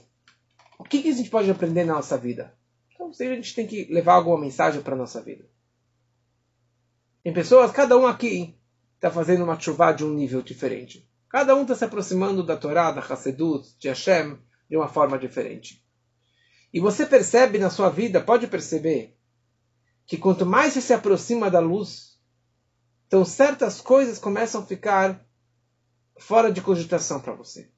[0.78, 2.56] o que, que a gente pode aprender na nossa vida?
[2.94, 5.44] Então, a gente tem que levar alguma mensagem para a nossa vida.
[7.22, 8.58] Tem pessoas, cada um aqui
[9.04, 11.06] está fazendo uma chuva de um nível diferente.
[11.28, 14.38] Cada um está se aproximando da Torá, da Hassedut, de Hashem,
[14.68, 15.84] de uma forma diferente.
[16.72, 19.14] E você percebe na sua vida, pode perceber,
[20.06, 22.18] que quanto mais você se aproxima da luz,
[23.06, 25.22] então certas coisas começam a ficar
[26.18, 27.70] fora de cogitação para você.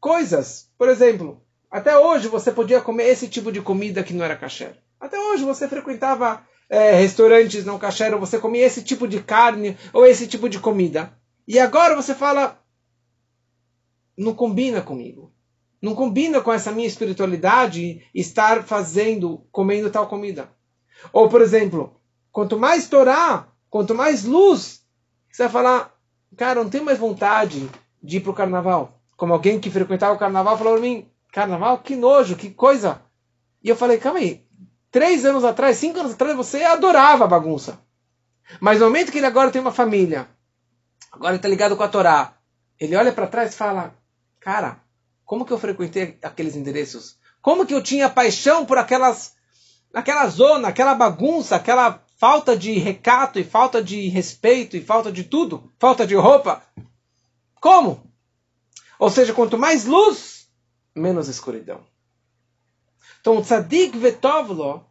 [0.00, 4.36] Coisas, por exemplo, até hoje você podia comer esse tipo de comida que não era
[4.36, 4.76] kasher.
[4.98, 9.76] Até hoje você frequentava é, restaurantes não kasher, ou você comia esse tipo de carne
[9.92, 11.12] ou esse tipo de comida.
[11.46, 12.58] E agora você fala,
[14.16, 15.30] não combina comigo.
[15.82, 20.48] Não combina com essa minha espiritualidade estar fazendo, comendo tal comida.
[21.12, 21.94] Ou, por exemplo,
[22.30, 24.80] quanto mais Torá, quanto mais luz,
[25.30, 25.94] você vai falar,
[26.38, 27.68] cara, não tenho mais vontade
[28.02, 28.98] de ir para o carnaval.
[29.14, 33.02] Como alguém que frequentava o carnaval falou para mim, carnaval, que nojo, que coisa.
[33.62, 34.42] E eu falei, calma aí,
[34.92, 37.80] três anos atrás, cinco anos atrás, você adorava a bagunça.
[38.60, 40.28] Mas no momento que ele agora tem uma família,
[41.10, 42.34] agora está ligado com a Torá,
[42.78, 43.94] ele olha para trás e fala,
[44.38, 44.80] cara,
[45.24, 47.16] como que eu frequentei aqueles endereços?
[47.40, 49.34] Como que eu tinha paixão por aquelas,
[49.94, 55.24] aquela zona, aquela bagunça, aquela falta de recato e falta de respeito e falta de
[55.24, 56.62] tudo, falta de roupa?
[57.60, 58.12] Como?
[58.98, 60.48] Ou seja, quanto mais luz,
[60.94, 61.80] menos escuridão.
[63.22, 64.84] Então, o tzadik vetovlo,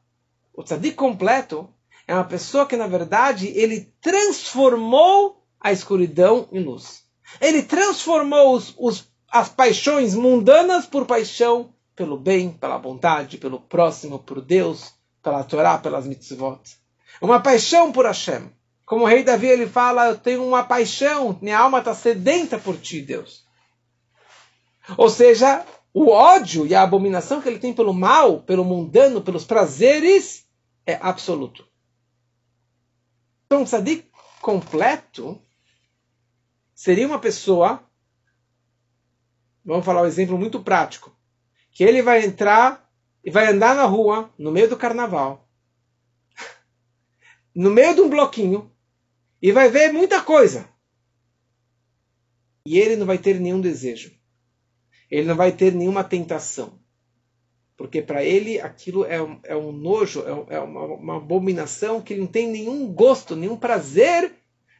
[0.53, 1.69] o tzadik completo,
[2.07, 7.03] é uma pessoa que, na verdade, ele transformou a escuridão em luz.
[7.39, 14.19] Ele transformou os, os as paixões mundanas por paixão pelo bem, pela bondade, pelo próximo,
[14.19, 16.59] por Deus, pela Torá, pelas mitzvot.
[17.21, 18.49] Uma paixão por Hashem.
[18.85, 22.77] Como o rei Davi ele fala, eu tenho uma paixão, minha alma está sedenta por
[22.77, 23.45] ti, Deus.
[24.97, 29.45] Ou seja, o ódio e a abominação que ele tem pelo mal, pelo mundano, pelos
[29.45, 30.47] prazeres,
[30.85, 31.67] é absoluto.
[33.45, 34.09] Então, um tzadik
[34.41, 35.41] completo
[36.73, 37.85] seria uma pessoa
[39.63, 41.15] Vamos falar um exemplo muito prático.
[41.71, 42.89] Que ele vai entrar
[43.23, 45.47] e vai andar na rua, no meio do carnaval,
[47.53, 48.71] no meio de um bloquinho,
[49.41, 50.67] e vai ver muita coisa.
[52.65, 54.11] E ele não vai ter nenhum desejo.
[55.11, 56.79] Ele não vai ter nenhuma tentação.
[57.75, 62.13] Porque para ele aquilo é um, é um nojo, é, é uma, uma abominação que
[62.13, 64.31] ele não tem nenhum gosto, nenhum prazer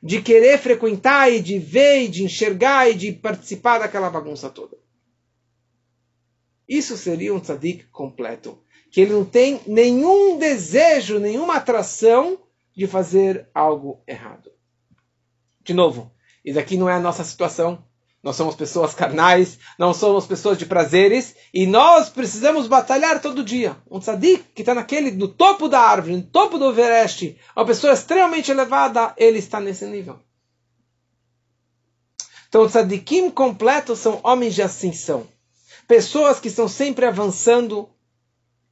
[0.01, 4.77] de querer frequentar e de ver e de enxergar e de participar daquela bagunça toda.
[6.67, 8.57] Isso seria um tzadik completo.
[8.89, 12.39] Que ele não tem nenhum desejo, nenhuma atração
[12.75, 14.51] de fazer algo errado.
[15.63, 16.11] De novo,
[16.43, 17.83] isso aqui não é a nossa situação.
[18.23, 23.75] Nós somos pessoas carnais, não somos pessoas de prazeres, e nós precisamos batalhar todo dia.
[23.89, 27.93] Um tzadik que está naquele, no topo da árvore, no topo do Everest, uma pessoa
[27.93, 30.19] extremamente elevada, ele está nesse nível.
[32.47, 35.27] Então, tzadikim completos são homens de ascensão.
[35.87, 37.89] Pessoas que estão sempre avançando,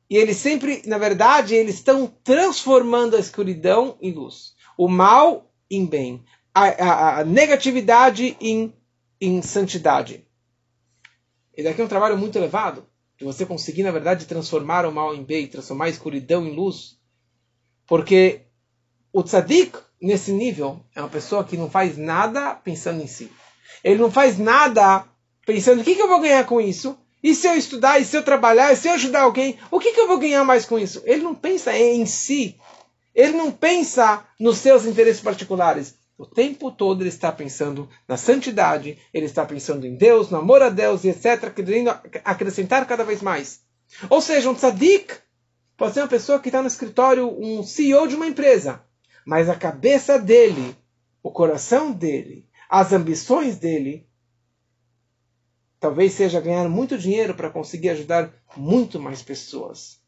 [0.08, 4.54] e eles sempre, na verdade, eles estão transformando a escuridão em luz.
[4.78, 6.24] O mal em bem.
[6.54, 8.74] a, a, a negatividade em
[9.20, 10.26] em santidade.
[11.56, 12.86] E daqui é um trabalho muito elevado,
[13.18, 16.98] de você conseguir, na verdade, transformar o mal em bem, transformar a escuridão em luz.
[17.86, 18.42] Porque
[19.12, 23.30] o tzadik, nesse nível, é uma pessoa que não faz nada pensando em si.
[23.84, 25.06] Ele não faz nada
[25.46, 26.98] pensando, o que, que eu vou ganhar com isso?
[27.22, 29.92] E se eu estudar, e se eu trabalhar, e se eu ajudar alguém, o que,
[29.92, 31.02] que eu vou ganhar mais com isso?
[31.04, 32.58] Ele não pensa em si.
[33.14, 35.96] Ele não pensa nos seus interesses particulares.
[36.20, 40.62] O tempo todo ele está pensando na santidade, ele está pensando em Deus, no amor
[40.62, 41.92] a Deus e etc., querendo
[42.26, 43.62] acrescentar cada vez mais.
[44.10, 45.16] Ou seja, um tzadik
[45.78, 48.84] pode ser uma pessoa que está no escritório, um CEO de uma empresa,
[49.26, 50.76] mas a cabeça dele,
[51.24, 54.06] o coração dele, as ambições dele,
[55.80, 59.99] talvez seja ganhar muito dinheiro para conseguir ajudar muito mais pessoas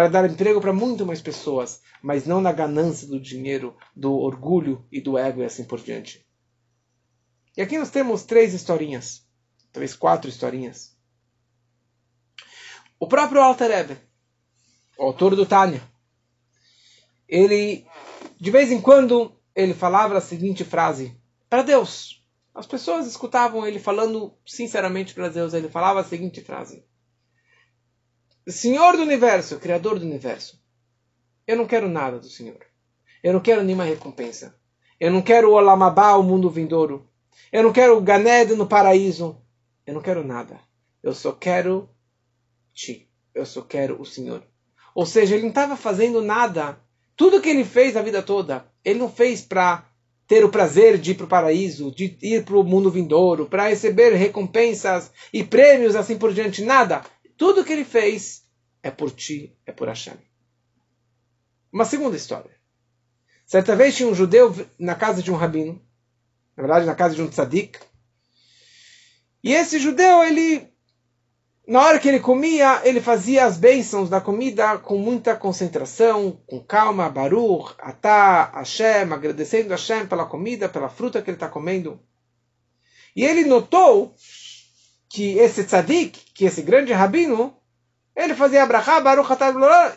[0.00, 4.82] para dar emprego para muito mais pessoas, mas não na ganância do dinheiro, do orgulho
[4.90, 6.26] e do ego e assim por diante.
[7.54, 9.28] E aqui nós temos três historinhas,
[9.70, 10.96] talvez quatro historinhas.
[12.98, 13.98] O próprio Alter Ebe,
[14.98, 15.82] o autor do Tânia,
[17.28, 17.86] ele,
[18.40, 21.14] de vez em quando, ele falava a seguinte frase
[21.46, 22.24] para Deus.
[22.54, 25.52] As pessoas escutavam ele falando sinceramente para Deus.
[25.52, 26.86] Ele falava a seguinte frase:
[28.48, 30.60] Senhor do universo, Criador do universo,
[31.46, 32.58] eu não quero nada do Senhor.
[33.22, 34.54] Eu não quero nenhuma recompensa.
[34.98, 37.08] Eu não quero o Olamabá, o mundo vindouro.
[37.52, 39.36] Eu não quero o Ganed no paraíso.
[39.86, 40.60] Eu não quero nada.
[41.02, 41.88] Eu só quero
[42.72, 43.08] Ti.
[43.34, 44.42] Eu só quero o Senhor.
[44.94, 46.78] Ou seja, ele não estava fazendo nada.
[47.16, 49.86] Tudo que ele fez a vida toda, ele não fez para
[50.26, 53.68] ter o prazer de ir para o paraíso, de ir para o mundo vindouro, para
[53.68, 56.62] receber recompensas e prêmios assim por diante.
[56.62, 57.02] Nada.
[57.40, 58.44] Tudo que ele fez
[58.82, 60.18] é por ti, é por Hashem.
[61.72, 62.50] Uma segunda história.
[63.46, 65.82] Certa vez tinha um judeu na casa de um rabino,
[66.54, 67.78] na verdade na casa de um tzadik,
[69.42, 70.70] e esse judeu, ele,
[71.66, 76.62] na hora que ele comia, ele fazia as bênçãos da comida com muita concentração, com
[76.62, 81.98] calma, Baruch, Atá, Hashem, agradecendo Hashem pela comida, pela fruta que ele está comendo.
[83.16, 84.14] E ele notou
[85.10, 87.52] que esse tzadik, que esse grande rabino,
[88.14, 89.28] ele fazia abrahá, baruch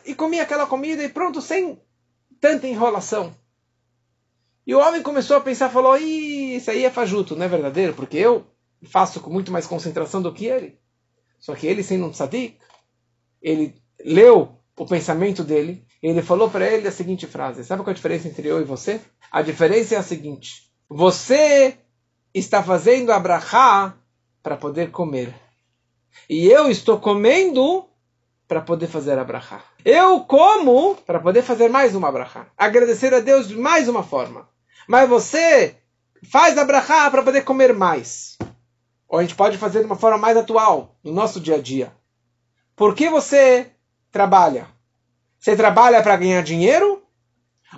[0.06, 1.80] e comia aquela comida e pronto, sem
[2.42, 3.34] tanta enrolação.
[4.66, 7.94] E o homem começou a pensar, falou, isso aí é fajuto, não é verdadeiro?
[7.94, 8.48] Porque eu
[8.90, 10.80] faço com muito mais concentração do que ele.
[11.40, 12.58] Só que ele, sendo um tzadik,
[13.40, 17.90] ele leu o pensamento dele, e ele falou para ele a seguinte frase, sabe qual
[17.90, 19.00] é a diferença entre eu e você?
[19.32, 21.78] A diferença é a seguinte, você
[22.34, 23.96] está fazendo abrahá
[24.44, 25.34] para poder comer.
[26.30, 27.88] E eu estou comendo
[28.48, 29.64] para poder fazer a brachá.
[29.86, 32.48] Eu como para poder fazer mais uma brachá.
[32.58, 34.48] Agradecer a Deus de mais uma forma.
[34.88, 35.78] Mas você
[36.30, 38.38] faz a brachá para poder comer mais.
[39.08, 41.94] Ou a gente pode fazer de uma forma mais atual, no nosso dia a dia.
[42.76, 43.72] Por que você
[44.12, 44.68] trabalha?
[45.40, 47.02] Você trabalha para ganhar dinheiro?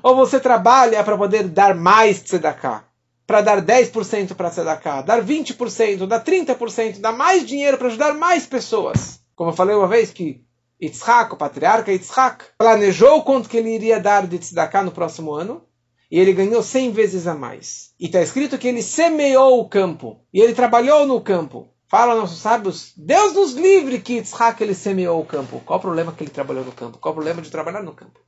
[0.02, 2.84] Ou você trabalha para poder dar mais tzedakah?
[3.26, 8.46] Para dar 10% para tzedakah, dar 20%, dar 30%, dar mais dinheiro para ajudar mais
[8.46, 9.20] pessoas.
[9.36, 10.46] Como eu falei uma vez que
[10.82, 15.66] Yitzhak, o patriarca Yitzhak, planejou quanto que ele iria dar de tzedakah no próximo ano,
[16.12, 17.94] e ele ganhou 100 vezes a mais.
[18.00, 21.70] E está escrito que ele semeou o campo, e ele trabalhou no campo.
[21.88, 25.62] Fala nossos sábios, Deus nos livre que Yitzhak ele semeou o campo.
[25.66, 26.98] Qual o problema que ele trabalhou no campo?
[26.98, 28.20] Qual o problema de trabalhar no campo?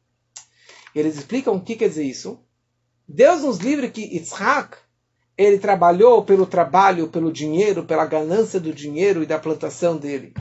[0.95, 2.39] Eles explicam o que quer dizer isso.
[3.07, 4.77] Deus nos livre que Yitzhak
[5.37, 10.33] ele trabalhou pelo trabalho, pelo dinheiro, pela ganância do dinheiro e da plantação dele.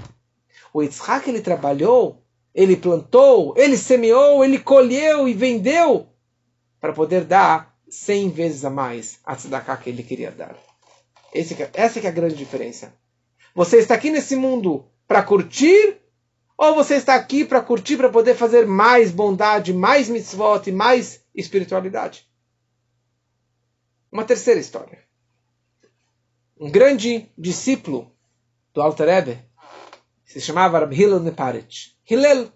[0.73, 2.23] O Yitzhak ele trabalhou,
[2.55, 6.09] ele plantou, ele semeou, ele colheu e vendeu
[6.81, 10.57] para poder dar cem vezes a mais a tzedakah que ele queria dar.
[11.33, 12.95] Esse, essa que é a grande diferença.
[13.55, 15.99] Você está aqui nesse mundo para curtir
[16.57, 21.21] ou você está aqui para curtir, para poder fazer mais bondade, mais mitzvot e mais
[21.35, 22.26] espiritualidade?
[24.11, 25.05] Uma terceira história.
[26.59, 28.15] Um grande discípulo
[28.73, 29.45] do Alter Rebbe,
[30.25, 31.97] se chamava Rabbi Hillel Neparet.
[32.09, 32.53] Hillel.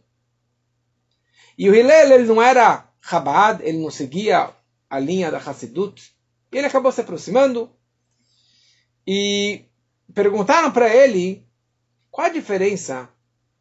[1.57, 4.55] E o Hillel ele não era Chabad, ele não seguia
[4.89, 6.15] a linha da Hassidut.
[6.53, 7.71] E ele acabou se aproximando
[9.07, 9.65] e
[10.13, 11.47] perguntaram para ele
[12.11, 13.09] qual a diferença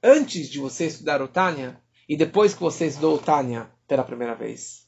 [0.02, 4.36] antes de você estudar o Tânia e depois que você estudou o Tânia pela primeira
[4.36, 4.88] vez.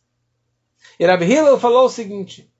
[1.00, 2.51] E Rabbi Hillel falou o seguinte,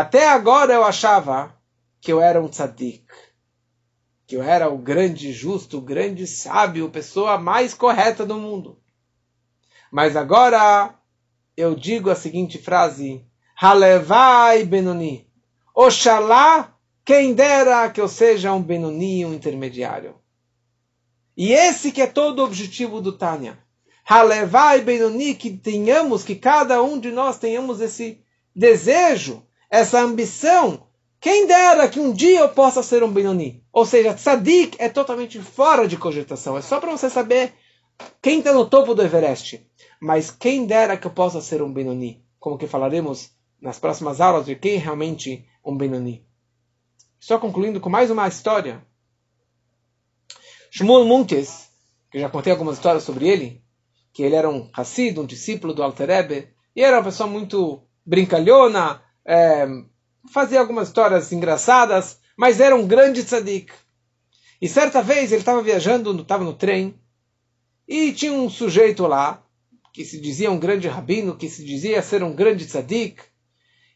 [0.00, 1.54] até agora eu achava
[2.00, 3.04] que eu era um tzadik
[4.26, 8.78] que eu era o grande justo, o grande sábio, a pessoa mais correta do mundo.
[9.92, 10.94] Mas agora
[11.56, 13.24] eu digo a seguinte frase:
[13.60, 15.28] Halevai Benoni.
[15.74, 16.74] Oxalá,
[17.04, 20.16] quem dera que eu seja um Benoni, um intermediário.
[21.36, 23.58] E esse que é todo o objetivo do Tânia.
[24.04, 28.22] Halevai Benoni, que tenhamos, que cada um de nós tenhamos esse
[28.54, 29.43] desejo,
[29.74, 30.86] essa ambição
[31.20, 33.64] quem dera que um dia eu possa ser um Benoni.
[33.72, 36.56] Ou seja, tzadik é totalmente fora de cogitação.
[36.56, 37.54] É só para você saber
[38.20, 39.66] quem está no topo do Everest.
[40.00, 42.22] Mas quem dera que eu possa ser um Benoni.
[42.38, 46.24] Como que falaremos nas próximas aulas de quem é realmente um Benoni.
[47.18, 48.86] Só concluindo com mais uma história.
[50.70, 51.70] Shmuel Munkes,
[52.12, 53.64] que já contei algumas histórias sobre ele,
[54.12, 57.82] que ele era um Hassid, um discípulo do Alter Rebbe, e era uma pessoa muito
[58.04, 59.66] brincalhona, é,
[60.32, 63.72] fazia algumas histórias engraçadas, mas era um grande tzadik.
[64.60, 66.94] E certa vez ele estava viajando, estava no trem,
[67.86, 69.42] e tinha um sujeito lá,
[69.92, 73.22] que se dizia um grande rabino, que se dizia ser um grande tzadik,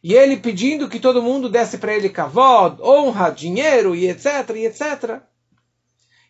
[0.02, 4.66] e ele pedindo que todo mundo desse para ele kavod, honra, dinheiro, e etc, e
[4.66, 5.20] etc.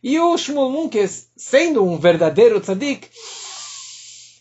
[0.02, 3.08] E o Shmuel Munkes, sendo um verdadeiro tzadik,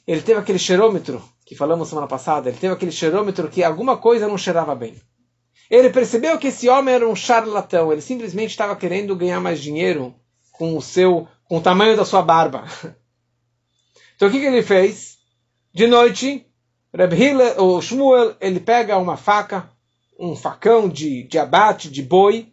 [0.05, 4.28] ele teve aquele cheirômetro que falamos semana passada, ele teve aquele cheirômetro que alguma coisa
[4.28, 4.98] não cheirava bem.
[5.70, 7.89] Ele percebeu que esse homem era um charlatão.
[7.89, 10.14] Ele simplesmente estava querendo ganhar mais dinheiro
[10.52, 12.66] com o seu, com o tamanho da sua barba.
[14.16, 15.20] Então o que, que ele fez?
[15.72, 16.43] De noite,
[16.91, 19.70] Reb Hillel, o Shmuel, ele pega uma faca,
[20.20, 22.52] um facão de, de abate de boi,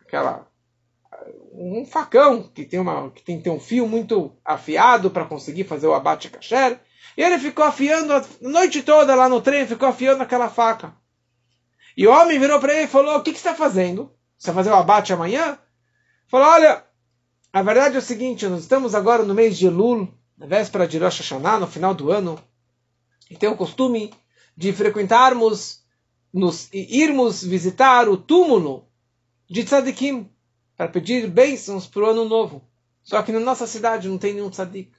[0.00, 0.48] aquela
[1.52, 5.64] um facão que tem uma que tem que ter um fio muito afiado para conseguir
[5.64, 6.80] fazer o abate kasher.
[7.16, 10.94] E ele ficou afiando a noite toda lá no trem, ficou afiando aquela faca.
[11.96, 14.12] E o homem virou para ele e falou: O que, que você está fazendo?
[14.36, 15.58] Você vai fazer o abate amanhã?
[16.28, 16.84] Falou: Olha,
[17.52, 20.98] a verdade é o seguinte: nós estamos agora no mês de Elul, na véspera de
[20.98, 22.38] Rosh Hashanah, no final do ano.
[23.30, 24.12] e tem o costume
[24.56, 25.84] de frequentarmos,
[26.32, 28.88] nos, irmos visitar o túmulo
[29.48, 30.28] de tzadikim,
[30.76, 32.68] para pedir bênçãos para o ano novo.
[33.04, 34.90] Só que na nossa cidade não tem nenhum tzadik.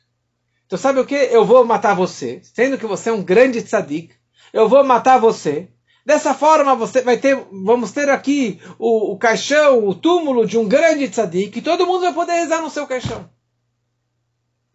[0.65, 1.15] Então sabe o que?
[1.15, 4.13] Eu vou matar você, sendo que você é um grande tzadik,
[4.51, 5.69] eu vou matar você.
[6.05, 10.67] Dessa forma você vai ter, vamos ter aqui o, o caixão, o túmulo de um
[10.67, 13.29] grande tzadik, e todo mundo vai poder rezar no seu caixão.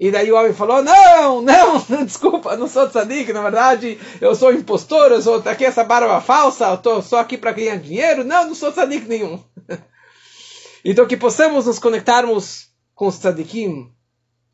[0.01, 4.53] E daí o homem falou: Não, não, desculpa, não sou tzadik, na verdade eu sou
[4.53, 8.24] impostor, eu sou aqui essa barba falsa, eu tô só aqui para ganhar dinheiro.
[8.24, 9.43] Não, não sou tzadik nenhum.
[10.84, 13.93] então que possamos nos conectarmos com os tzadikim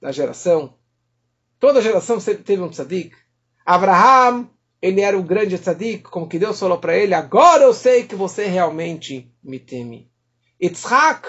[0.01, 0.76] da geração.
[1.59, 3.15] Toda geração teve um tzadik.
[3.65, 4.49] Abraham,
[4.81, 8.15] ele era o grande tzadik, como que Deus falou para ele: Agora eu sei que
[8.15, 10.11] você realmente me teme.
[10.63, 11.29] Yitzhak,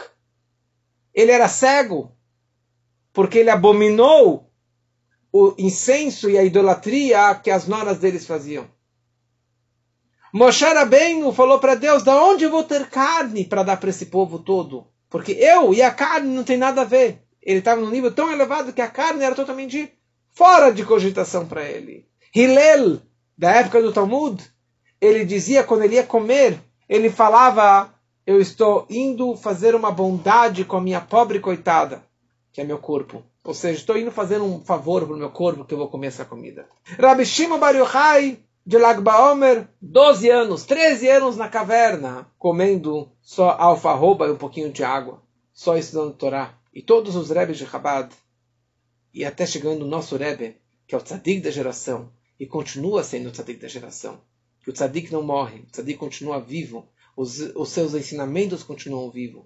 [1.13, 2.11] ele era cego
[3.11, 4.51] porque ele abominou
[5.31, 8.67] o incenso e a idolatria que as noras deles faziam.
[10.31, 14.05] Moshe Rabbeinu falou para Deus, da onde eu vou ter carne para dar para esse
[14.07, 14.87] povo todo?
[15.09, 17.23] Porque eu e a carne não tem nada a ver.
[17.41, 19.96] Ele estava num nível tão elevado que a carne era totalmente
[20.37, 22.05] fora de cogitação para ele.
[22.35, 22.99] Hillel,
[23.35, 24.43] da época do Talmud,
[25.01, 27.91] ele dizia quando ele ia comer, ele falava,
[28.25, 32.03] eu estou indo fazer uma bondade com a minha pobre coitada
[32.57, 33.23] que é meu corpo.
[33.43, 36.07] Ou seja, estou indo fazer um favor para o meu corpo que eu vou comer
[36.07, 36.67] essa comida.
[36.99, 43.55] Rabi Shimon Bar Yochai, de Lag Baomer, 12 anos, 13 anos na caverna, comendo só
[43.59, 45.21] alfarroba e um pouquinho de água,
[45.53, 46.53] só estudando Torá.
[46.73, 48.11] E todos os Rebes de Chabad,
[49.17, 53.29] e até chegando o nosso Rebbe, que é o tzadik da geração, e continua sendo
[53.29, 54.21] o tzadik da geração.
[54.63, 59.45] Que o tzadik não morre, o tzadik continua vivo, os, os seus ensinamentos continuam vivos.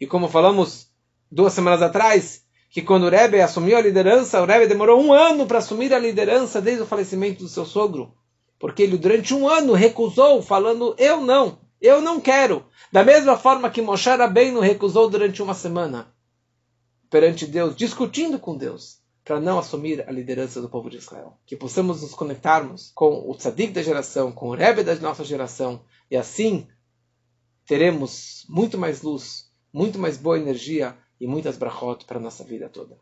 [0.00, 0.88] E como falamos
[1.30, 5.44] duas semanas atrás, que quando o Rebbe assumiu a liderança, o Rebbe demorou um ano
[5.46, 8.14] para assumir a liderança desde o falecimento do seu sogro.
[8.58, 12.64] Porque ele durante um ano recusou, falando, eu não, eu não quero.
[12.90, 16.14] Da mesma forma que Moshe Rabbeinu recusou durante uma semana
[17.10, 21.38] perante Deus, discutindo com Deus, para não assumir a liderança do povo de Israel.
[21.46, 25.84] Que possamos nos conectarmos com o tzadik da geração, com o Rebbe da nossa geração,
[26.10, 26.66] e assim
[27.66, 32.68] teremos muito mais luz, muito mais boa energia, e muitas brachot para a nossa vida
[32.68, 32.98] toda.